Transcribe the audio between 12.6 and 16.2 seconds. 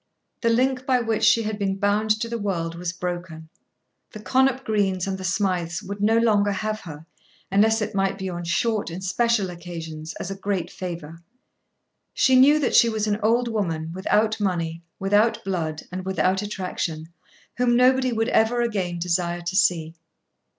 she was an old woman, without money, without blood, and